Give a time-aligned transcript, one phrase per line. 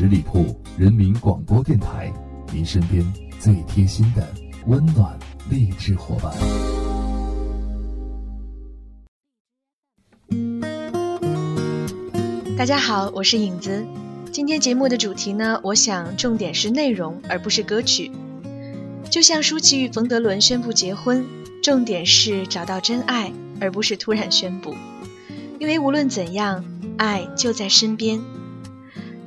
[0.00, 2.10] 十里铺人民广播电台，
[2.54, 3.04] 您身边
[3.38, 4.26] 最贴心的
[4.66, 5.14] 温暖
[5.50, 6.32] 励志伙伴。
[12.56, 13.84] 大家好，我是影子。
[14.32, 18.10] 今天节目的主题呢，我想重点是内容，而不是歌曲。
[19.10, 21.26] 就像舒淇与冯德伦宣布结婚，
[21.62, 23.30] 重点是找到真爱，
[23.60, 24.74] 而不是突然宣布。
[25.58, 26.64] 因为无论怎样，
[26.96, 28.18] 爱就在身边。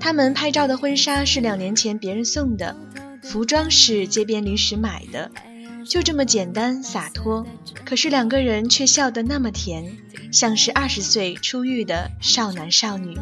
[0.03, 2.75] 他们拍照的婚纱是两年前别人送的，
[3.21, 5.31] 服装是街边临时买的，
[5.87, 7.47] 就这么简单洒脱。
[7.85, 9.95] 可是两个人却笑得那么甜，
[10.29, 13.17] 像是二十岁初遇的少男少女。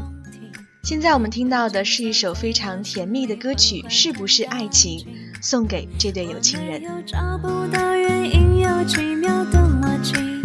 [0.82, 5.06] 现在我们听到的是一首非常甜蜜的歌曲，是不是爱情？
[5.40, 6.82] 送给这对有情人。
[7.06, 10.41] 找不到原因，奇妙的默契。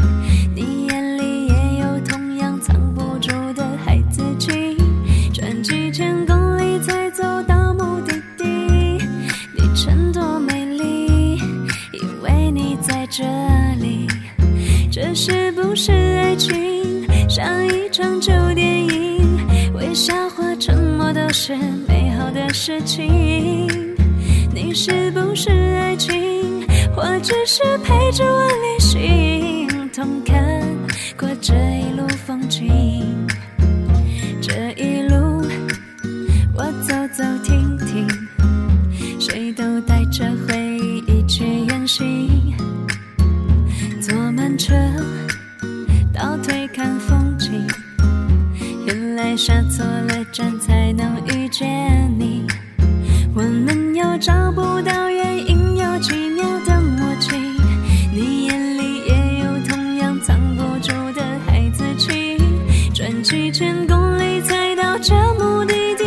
[22.67, 23.69] 事情。
[24.53, 30.35] 你是不是爱情，或只是陪着我旅行，同看
[31.17, 33.05] 过这一路风景？
[34.43, 35.47] 这一路
[36.57, 38.05] 我走走停停，
[39.21, 42.53] 谁都带着回忆去远行。
[44.01, 44.75] 坐慢车，
[46.13, 47.65] 倒退看风景。
[48.89, 51.96] 原来下错了站才能遇见，
[54.19, 57.37] 找不到原因，有奇妙的默契。
[58.13, 62.39] 你眼里也有同样藏不住的孩子气，
[62.95, 66.05] 转几千公里才到这目的地，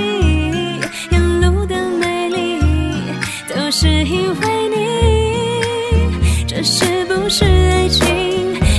[1.12, 2.60] 沿路的美丽
[3.48, 6.48] 都是因为你。
[6.48, 8.04] 这是不是爱情？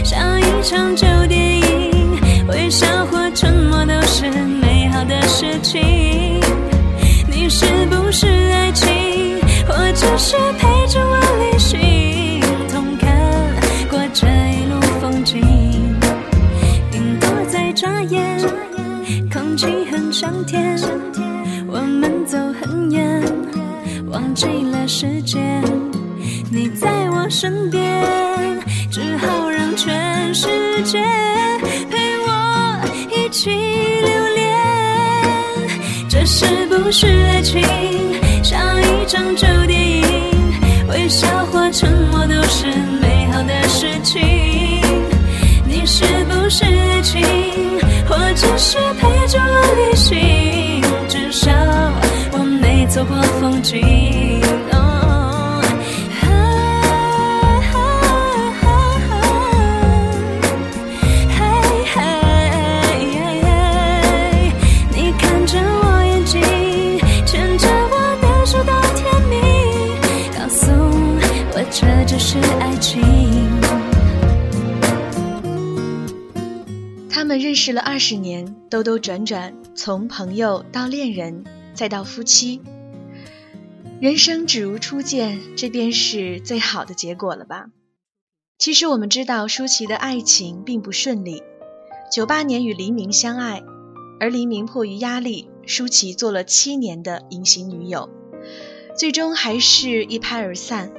[0.04, 5.80] 像一场旧电影，微笑或沉默都是美好的事情。
[7.28, 8.26] 你是不是
[24.40, 25.62] 忘记了时间。
[26.50, 27.82] 你在我身边，
[28.90, 30.48] 只好让全世
[30.82, 30.98] 界
[31.90, 32.80] 陪我
[33.10, 34.56] 一起留恋。
[36.08, 37.62] 这是不是爱情？
[38.42, 40.04] 像一场旧电影，
[40.88, 42.66] 微笑或沉默都是
[43.00, 44.22] 美好的事情。
[45.66, 47.22] 你是不是爱情，
[48.08, 50.69] 或只是陪着我旅行？
[53.00, 53.80] 至少我没错过风景。
[54.72, 54.76] 哦
[64.92, 66.40] 你看着我眼睛，
[67.24, 69.40] 牵着我的手到天明，
[70.36, 70.70] 告诉
[71.52, 73.00] 我这就是爱情。
[77.08, 81.44] 他们认识了二十年，兜兜转转，从朋友到恋人，
[81.74, 82.60] 再到夫妻。
[84.00, 87.66] 人生只如初见，这便是最好的结果了吧？
[88.56, 91.42] 其实我们知道，舒淇的爱情并不顺利。
[92.10, 93.62] 九八年与黎明相爱，
[94.18, 98.08] 而黎明迫于压力，舒淇做了七年的隐形女友，
[98.96, 100.90] 最终还是一拍而散。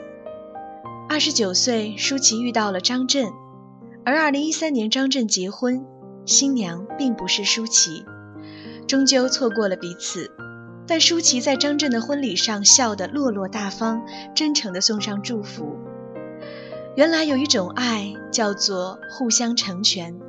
[1.10, 3.34] 二十九岁，舒淇遇到了张震，
[4.06, 5.84] 而二零一三年张震结婚，
[6.28, 8.06] 新娘并不是舒淇，
[8.88, 10.30] 终究错过了彼此。
[10.88, 14.02] 但舒淇在张震的婚礼上笑得落落大方，
[14.36, 15.78] 真诚地送上祝福。
[16.96, 20.20] 原来有一种爱叫做互相成全。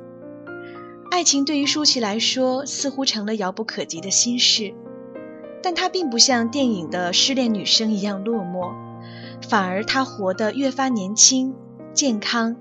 [1.11, 4.73] 爱情对于舒淇来说似乎成了遥不可及的心事，
[5.61, 8.73] 但她并不像电影的失恋女生一样落寞，
[9.47, 11.53] 反而她活得越发年轻、
[11.93, 12.55] 健康、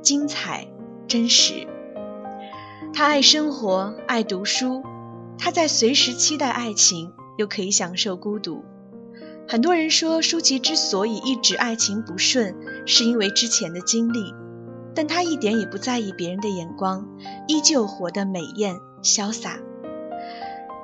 [0.00, 0.68] 精彩、
[1.08, 1.66] 真实。
[2.94, 4.82] 她爱生活，爱读书，
[5.36, 7.12] 她在随时期待爱情。
[7.38, 8.62] 又可以享受孤独。
[9.48, 12.54] 很多人说舒淇之所以一直爱情不顺，
[12.84, 14.34] 是因为之前的经历，
[14.94, 17.08] 但她一点也不在意别人的眼光，
[17.46, 19.58] 依旧活得美艳潇洒。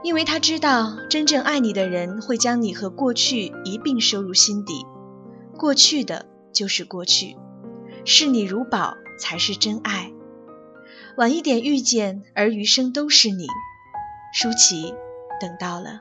[0.03, 4.87] 因为她知道，真正爱你的人会将你和过去一并收入心底，
[5.59, 7.37] 过去的就是过去，
[8.05, 10.13] 视你如宝才是真爱。
[11.17, 13.47] 晚一点遇见，而余生都是你。
[14.33, 14.95] 舒淇，
[15.41, 16.01] 等到了。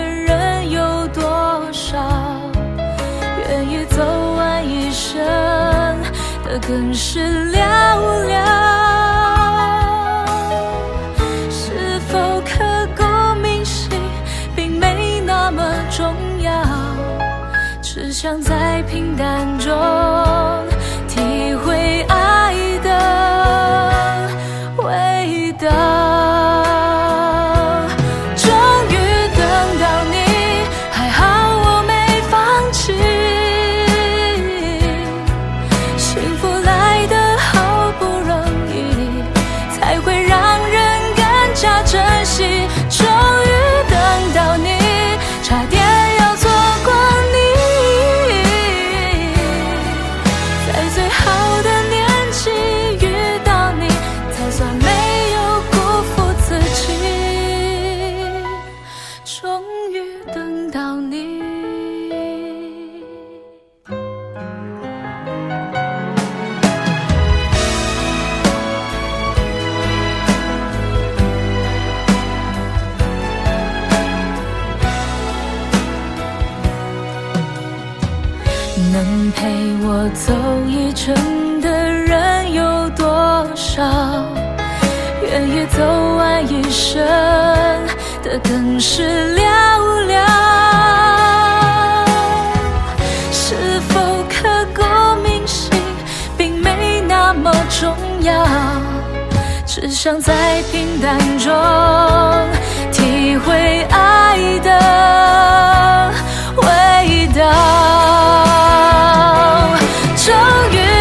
[4.01, 5.21] 走完一生
[6.43, 7.19] 的更是
[7.51, 7.59] 寥
[8.27, 8.90] 寥。
[86.17, 87.01] 完一生
[88.23, 89.41] 的更是寥
[90.07, 90.13] 寥。
[93.31, 93.99] 是否
[94.29, 94.81] 刻骨
[95.21, 95.69] 铭心，
[96.37, 98.45] 并没那么重要。
[99.65, 101.51] 只想在平淡中
[102.91, 104.69] 体会爱的
[106.57, 107.41] 味道。
[110.17, 110.35] 终
[110.71, 111.00] 于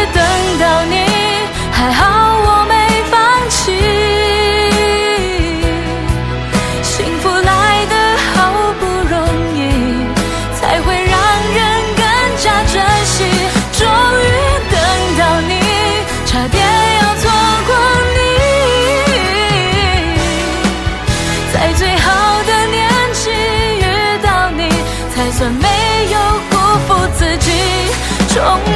[28.30, 28.69] 冲。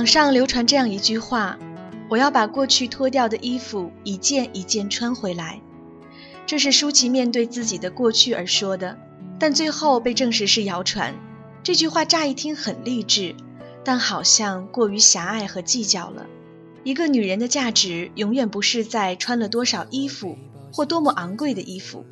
[0.00, 1.58] 网上流传这样一句话
[2.08, 5.60] ：“我要把过去脱掉的衣服一件一件穿回来。”
[6.48, 8.96] 这是舒淇面对自己的过去而说的，
[9.38, 11.14] 但最后被证实是谣传。
[11.62, 13.34] 这句话乍一听很励志，
[13.84, 16.24] 但好像过于狭隘和计较了。
[16.82, 20.38] 一个女人的价值永远不是在穿了多少衣服，
[20.72, 22.06] 或多么昂贵的衣服，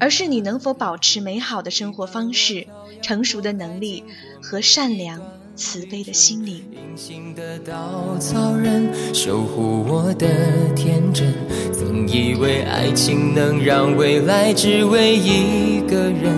[0.00, 2.66] 而是你能否保持美好的生活方式、
[3.02, 4.04] 成熟的能力
[4.42, 5.20] 和善良
[5.56, 6.62] 慈悲的心灵。
[6.72, 10.28] 隐形的稻草人守护我的
[10.74, 11.32] 天真，
[11.72, 16.32] 曾以为爱情能让未来只为一个人。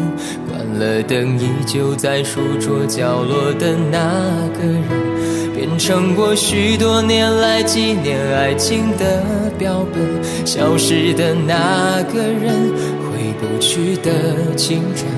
[0.48, 10.46] 关了灯，依旧在书桌角落的那个人，变成我许多年来纪念爱情的标本。
[10.46, 12.72] 消失的那个人，
[13.02, 15.17] 回不去的青春。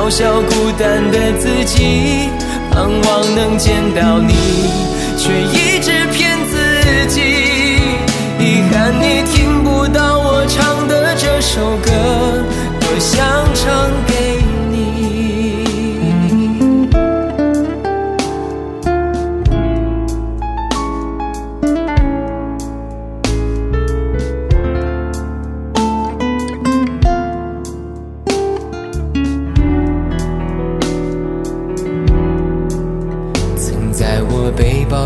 [0.00, 2.30] 嘲笑孤单的自己，
[2.70, 4.32] 盼望能见到你，
[5.18, 7.20] 却一直骗自己。
[8.38, 11.90] 遗憾你听不到我唱的这首歌，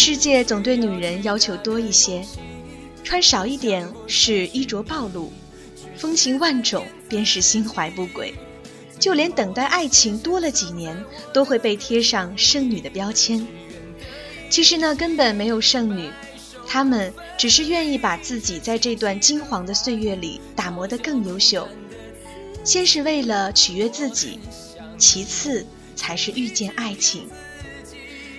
[0.00, 2.24] 世界总对女人要求多一些，
[3.02, 5.32] 穿少一点是衣着暴露，
[5.96, 8.32] 风情万种便是心怀不轨。
[9.00, 10.96] 就连等待爱情多了几年，
[11.32, 13.44] 都会被贴上剩女的标签。
[14.48, 16.08] 其实呢，根本没有剩女，
[16.64, 21.66] 她们只是愿意把自己在这段金黄的岁月里打磨得更优秀。
[22.62, 24.38] 先是为了取悦自己，
[24.96, 27.28] 其次才是遇见爱情。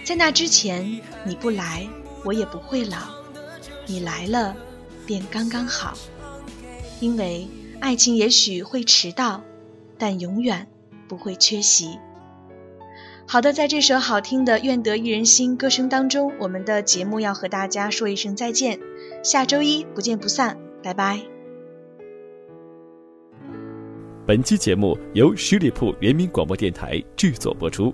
[0.10, 1.88] 在那之前，你不来，
[2.26, 2.98] 我也不会老；
[3.86, 4.56] 你来了，
[5.06, 5.94] 便刚刚好。
[7.00, 7.48] 因为
[7.80, 9.44] 爱情也许会迟到，
[10.00, 10.68] 但永远
[11.08, 12.00] 不会缺席。
[13.28, 18.80] 好的，在这首好听的《愿得一人心》歌声当中，我们的节目要和大家说一声再见，
[19.24, 21.20] 下周一不见不散，拜拜。
[24.26, 27.94] 本期节目由十里铺人民广播电台制作播出。